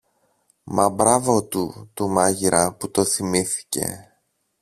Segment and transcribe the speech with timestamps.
[0.63, 4.11] Μα μπράβο του του μάγειρα που το θυμήθηκε!